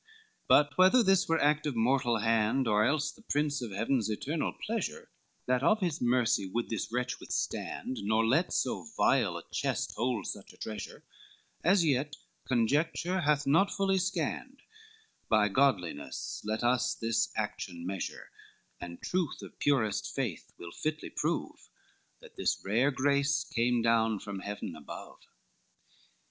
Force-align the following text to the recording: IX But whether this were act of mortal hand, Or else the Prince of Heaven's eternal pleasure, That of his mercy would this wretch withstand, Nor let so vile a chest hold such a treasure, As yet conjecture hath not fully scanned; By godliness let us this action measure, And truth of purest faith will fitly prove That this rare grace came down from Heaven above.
IX 0.01 0.45
But 0.47 0.77
whether 0.79 1.03
this 1.03 1.27
were 1.29 1.39
act 1.39 1.67
of 1.67 1.75
mortal 1.75 2.17
hand, 2.17 2.67
Or 2.67 2.83
else 2.83 3.11
the 3.11 3.21
Prince 3.21 3.61
of 3.61 3.69
Heaven's 3.69 4.09
eternal 4.09 4.51
pleasure, 4.51 5.11
That 5.45 5.61
of 5.61 5.79
his 5.79 6.01
mercy 6.01 6.47
would 6.47 6.69
this 6.71 6.91
wretch 6.91 7.19
withstand, 7.19 7.97
Nor 8.01 8.25
let 8.25 8.51
so 8.51 8.87
vile 8.97 9.37
a 9.37 9.43
chest 9.53 9.93
hold 9.95 10.25
such 10.25 10.53
a 10.53 10.57
treasure, 10.57 11.03
As 11.63 11.85
yet 11.85 12.15
conjecture 12.47 13.19
hath 13.21 13.45
not 13.45 13.69
fully 13.71 13.99
scanned; 13.99 14.63
By 15.29 15.49
godliness 15.49 16.41
let 16.43 16.63
us 16.63 16.95
this 16.95 17.29
action 17.35 17.85
measure, 17.85 18.31
And 18.79 18.99
truth 19.03 19.43
of 19.43 19.59
purest 19.59 20.11
faith 20.15 20.51
will 20.57 20.71
fitly 20.71 21.11
prove 21.11 21.69
That 22.21 22.37
this 22.37 22.59
rare 22.65 22.89
grace 22.89 23.43
came 23.43 23.83
down 23.83 24.17
from 24.17 24.39
Heaven 24.39 24.75
above. 24.75 25.19